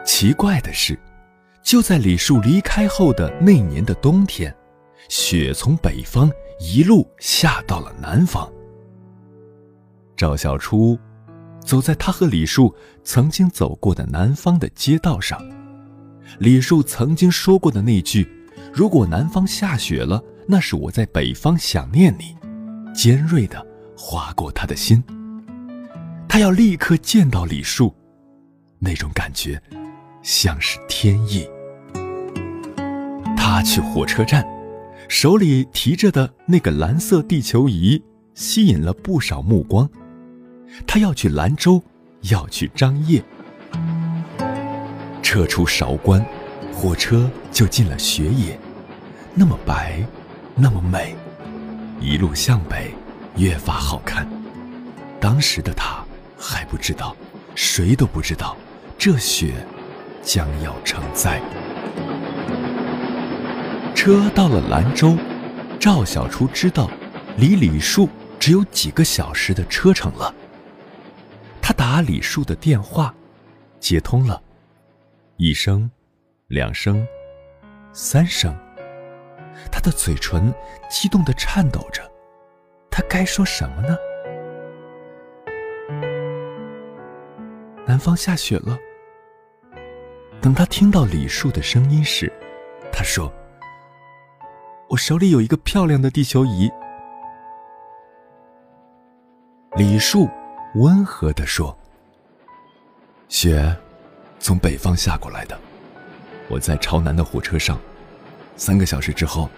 [0.04, 0.98] 奇怪的是。
[1.62, 4.54] 就在李树离开后的那年的冬天，
[5.08, 8.48] 雪从北方一路下到了南方。
[10.16, 10.98] 赵小初
[11.64, 15.40] 走在他和李树曾经走过的南方的街道上，
[16.38, 18.26] 李树曾经说过的那句
[18.72, 22.36] ：“如果南方下雪了，那是我在北方想念你。”
[22.94, 23.64] 尖锐的
[23.94, 25.02] 划过他的心。
[26.28, 27.94] 他要立刻见到李树，
[28.78, 29.62] 那种感觉
[30.22, 31.46] 像是天意。
[33.36, 34.46] 他去火车站，
[35.08, 38.02] 手里提着的那个蓝色地球仪
[38.34, 39.88] 吸引了不少目光。
[40.86, 41.82] 他要去兰州，
[42.30, 43.22] 要去张掖。
[45.22, 46.24] 车出韶关，
[46.72, 48.58] 火车就进了雪野，
[49.34, 50.02] 那么白，
[50.54, 51.14] 那么美，
[52.00, 52.94] 一路向北，
[53.36, 54.26] 越发好看。
[55.20, 56.04] 当时的他
[56.38, 57.16] 还不知道，
[57.54, 58.56] 谁都不知道，
[58.96, 59.54] 这雪
[60.22, 61.40] 将要成灾。
[63.94, 65.16] 车到了兰州，
[65.80, 66.88] 赵小初知道，
[67.36, 68.08] 离李树
[68.38, 70.32] 只有几个小时的车程了。
[71.68, 73.12] 他打李树的电话，
[73.80, 74.40] 接通了，
[75.36, 75.90] 一声，
[76.46, 77.04] 两声，
[77.92, 78.56] 三声。
[79.72, 80.54] 他的嘴唇
[80.88, 82.08] 激动的颤抖着，
[82.88, 83.98] 他该说什么呢？
[87.84, 88.78] 南方下雪了。
[90.40, 92.32] 等他听到李树的声音时，
[92.92, 93.28] 他说
[94.88, 96.70] ：“我手里有一个漂亮的地球仪。”
[99.76, 100.28] 李树。
[100.76, 101.74] 温和地说
[103.28, 103.74] ：“雪
[104.38, 105.58] 从北方下过来的，
[106.48, 107.80] 我在朝南的火车上，
[108.56, 109.48] 三个小时之后，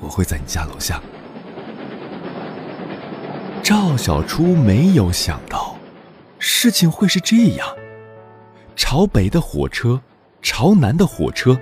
[0.00, 1.02] 我会在你家楼下。”
[3.62, 5.76] 赵小初没有想到，
[6.38, 7.68] 事情会是这样。
[8.74, 10.00] 朝北的火车，
[10.40, 11.60] 朝南的火车，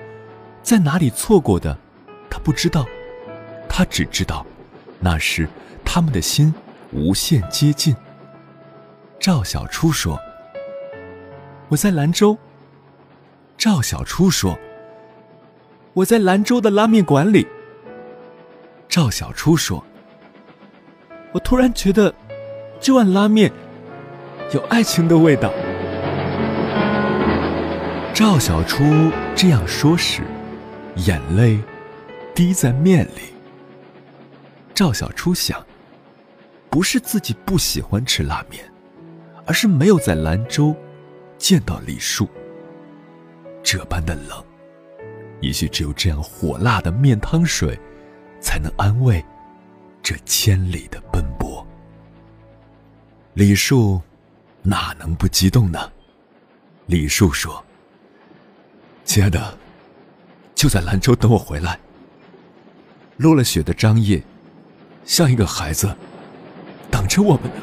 [0.63, 1.77] 在哪里错过的，
[2.31, 2.87] 他不知道，
[3.69, 4.47] 他只知道，
[5.01, 5.49] 那时
[5.85, 6.55] 他们的心
[6.93, 7.97] 无限接近。
[9.21, 10.19] 赵小初说
[11.69, 12.39] ：“我在兰州。”
[13.59, 14.59] 赵小初说
[15.93, 17.47] ：“我在兰州的拉面馆里。”
[18.89, 19.85] 赵小初说
[21.33, 22.15] ：“我突然觉得
[22.81, 23.53] 这碗拉面
[24.55, 25.53] 有爱情的味道。”
[28.15, 28.83] 赵小初
[29.37, 30.23] 这样说时，
[30.97, 31.59] 眼泪
[32.35, 33.35] 滴在面里。
[34.75, 35.63] 赵小初想，
[36.71, 38.65] 不是自己不喜欢吃拉面。
[39.51, 40.73] 而是没有在兰州
[41.37, 42.29] 见到李树。
[43.65, 44.45] 这般的冷，
[45.41, 47.77] 也许只有这样火辣的面汤水，
[48.41, 49.21] 才能安慰
[50.05, 51.67] 这千里的奔波。
[53.35, 54.01] 李树
[54.63, 55.91] 哪能不激动呢？
[56.87, 57.61] 李树说
[59.05, 59.59] ：“亲爱的，
[60.55, 61.77] 就在兰州等我回来。
[63.17, 64.23] 落了雪的张掖，
[65.05, 65.93] 像一个孩子，
[66.89, 67.63] 等着我们呢。”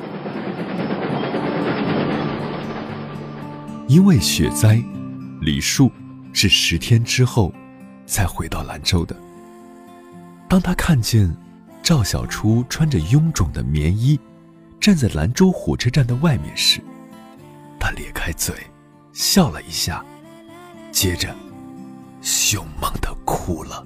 [3.88, 4.84] 因为雪灾，
[5.40, 5.90] 李树
[6.34, 7.54] 是十天之后
[8.06, 9.16] 才回到兰州的。
[10.50, 11.34] 当他看见
[11.82, 14.20] 赵小初穿着臃肿的棉衣
[14.80, 16.82] 站在兰州火车站的外面时，
[17.80, 18.54] 他咧开嘴
[19.14, 20.04] 笑了一下，
[20.92, 21.34] 接着
[22.22, 23.86] 凶猛地哭了。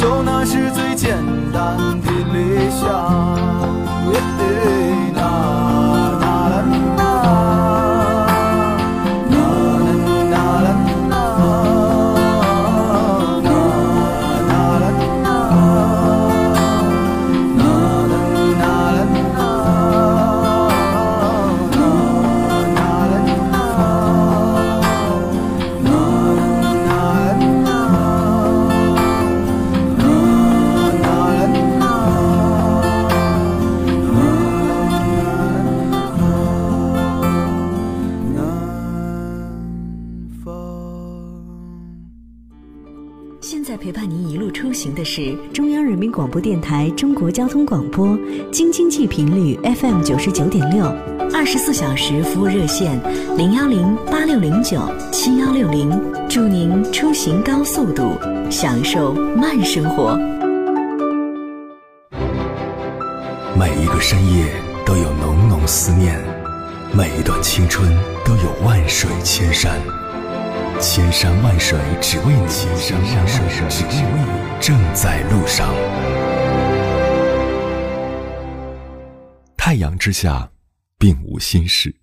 [0.00, 1.16] 就，那是最简
[1.52, 3.87] 单的理想。
[46.40, 48.18] 电台中国交通广播，
[48.50, 50.84] 京津冀频率 FM 九十九点六，
[51.32, 53.00] 二十四小时服务热线
[53.36, 54.80] 零幺零八六零九
[55.10, 55.90] 七幺六零，
[56.28, 58.12] 祝您出行高速度，
[58.50, 60.16] 享受慢生活。
[63.58, 64.44] 每一个深夜
[64.86, 66.18] 都有浓浓思念，
[66.92, 67.90] 每一段青春
[68.24, 69.72] 都有万水千山。
[70.80, 75.74] 千山万水只为你，千山万水只为你，正在路上。
[79.68, 80.50] 太阳之下，
[80.96, 81.94] 并无新事，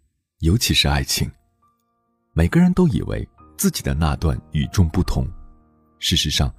[0.41, 1.28] 尤其是爱情。
[2.32, 5.26] 每个人都以为自己的那段与众不同，
[5.97, 6.53] 事实上，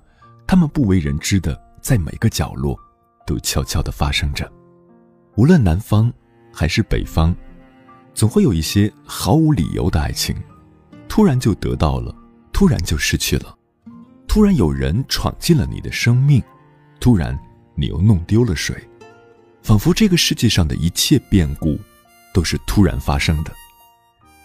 [0.49, 2.77] 他们不为人知的，在每个角落，
[3.25, 4.53] 都悄悄地发生着。
[5.37, 6.13] 无论南方
[6.53, 7.33] 还是北方，
[8.13, 10.35] 总会有一些毫无理由的爱情。
[11.09, 12.13] 突然就得到了，
[12.53, 13.57] 突然就失去了，
[14.27, 16.43] 突然有人闯进了你的生命，
[16.99, 17.39] 突然
[17.77, 18.77] 你又弄丢了水，
[19.67, 21.77] 仿佛这个世界上的一切变故
[22.33, 23.53] 都是突然发生的。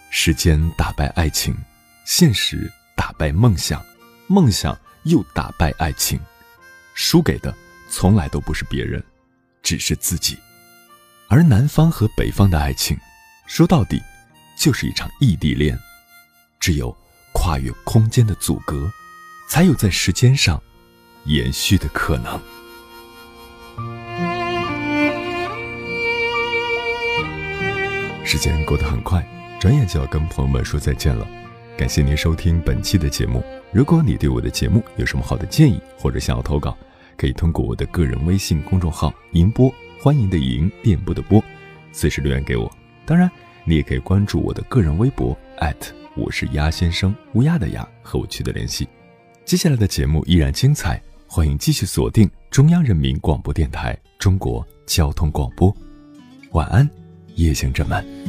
[0.10, 1.56] 时间打败爱情，
[2.08, 2.68] 现实
[2.98, 3.86] 打败梦想，
[4.26, 6.20] 梦想又打败爱情，
[6.96, 7.56] 输给的
[7.88, 9.00] 从来都不是别人，
[9.62, 10.36] 只是自己。
[11.28, 12.98] 而南方和北方的爱情，
[13.46, 14.02] 说到底，
[14.58, 15.78] 就是一场异地恋。
[16.60, 16.98] 只有
[17.32, 18.92] 跨越空间的阻隔，
[19.48, 20.60] 才有在时间上
[21.26, 22.42] 延续的可能。
[28.32, 29.22] 时间过得很快，
[29.60, 31.28] 转眼就要跟朋友们说再见了。
[31.78, 36.78] 感谢您收听本期的节目，如果你对我的节目有什么好的建议，或者想要投稿，
[37.18, 39.70] 可以通过我的个人微信公众号“银波”，
[40.02, 41.44] 欢迎的迎，电波的波，
[41.92, 42.72] 随时留言给我。
[43.06, 43.30] 当然，
[43.66, 45.38] 你也可以关注我的个人微博
[46.16, 48.88] 我是鸭先生，乌鸦的鸭，和我取得联系。
[49.44, 55.76] 接下来的节目依然精彩，欢迎继续锁定中央人民广播电台中国交通广播。
[56.52, 56.90] 晚安，
[57.36, 58.22] 夜行者们。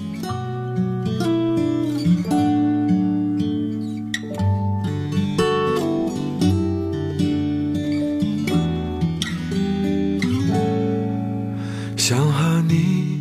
[11.97, 13.21] 想和你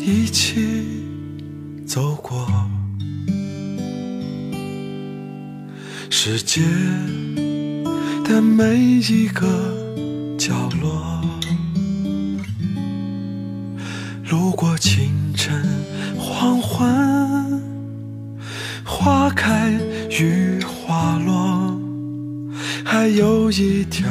[0.00, 0.64] 一起
[1.84, 2.46] 走过
[6.08, 6.62] 世界
[8.24, 9.75] 的每一个
[14.56, 15.62] 过清晨
[16.18, 17.62] 黄昏，
[18.86, 19.70] 花开
[20.18, 21.78] 与花落，
[22.82, 24.08] 还有一条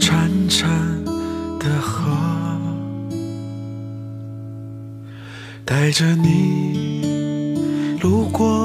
[0.00, 0.66] 潺潺
[1.60, 2.10] 的河，
[5.64, 8.57] 带着你路过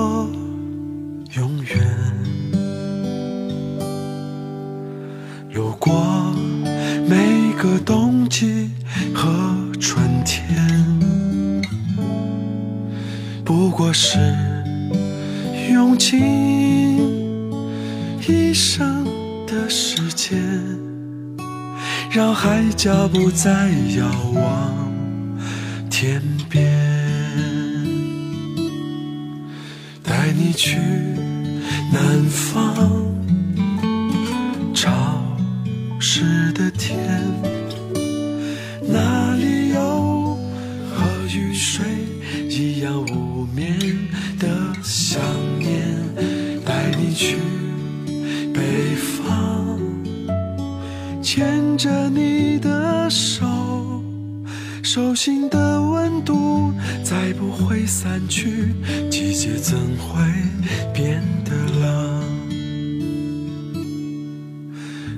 [22.84, 24.06] 脚步在遥
[24.36, 25.40] 望
[25.90, 26.70] 天边，
[30.04, 30.76] 带你去
[31.94, 33.03] 南方。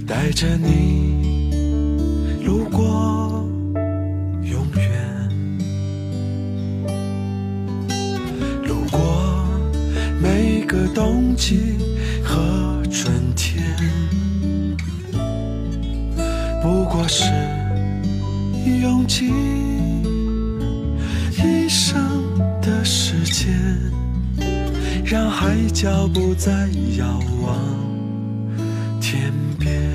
[0.07, 1.51] 带着你
[2.45, 3.43] 路过
[4.43, 5.29] 永远，
[8.67, 8.99] 路过
[10.21, 11.77] 每个冬季
[12.23, 13.63] 和春天。
[16.61, 17.23] 不过是
[18.81, 19.33] 用尽
[21.31, 21.99] 一生
[22.61, 23.59] 的时间，
[25.03, 27.57] 让海角不再遥望
[29.01, 29.94] 天边，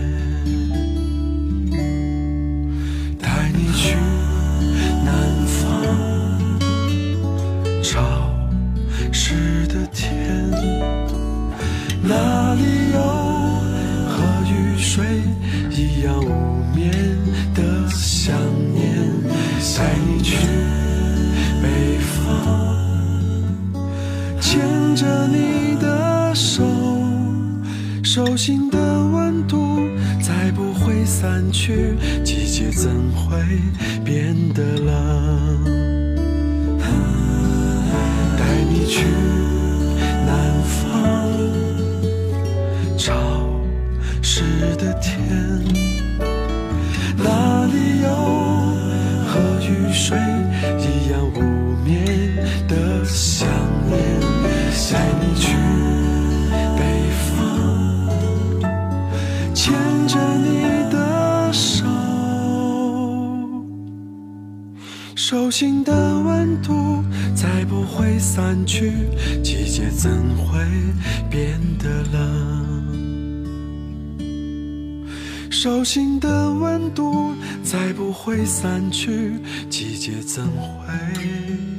[28.51, 29.78] 心的温度
[30.20, 31.94] 再不会散去，
[32.24, 33.38] 季节怎会
[34.05, 35.64] 变得冷？
[38.36, 39.07] 带你去
[40.26, 40.82] 南方
[42.98, 43.14] 潮
[44.20, 44.42] 湿
[44.78, 45.64] 的天。
[47.16, 48.09] 那里有
[49.28, 50.18] 和雨水
[65.61, 67.04] 手心的温度
[67.34, 68.94] 再不会散去，
[69.42, 70.58] 季节怎会
[71.28, 72.24] 变得冷？
[75.50, 79.34] 手心的温度再不会散去，
[79.68, 81.70] 季节怎会？